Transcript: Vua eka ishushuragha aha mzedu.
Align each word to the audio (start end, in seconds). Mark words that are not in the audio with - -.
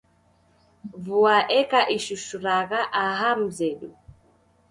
Vua 1.03 1.35
eka 1.59 1.81
ishushuragha 1.97 2.79
aha 3.03 3.29
mzedu. 3.41 3.91